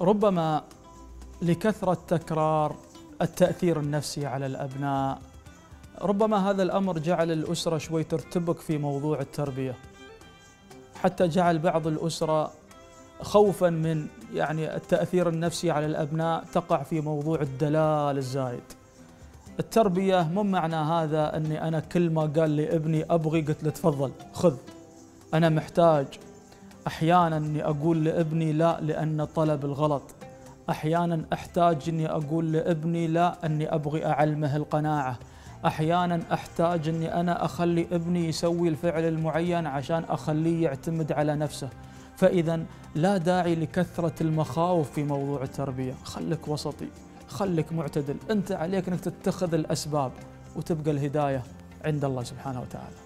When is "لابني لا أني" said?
32.52-33.74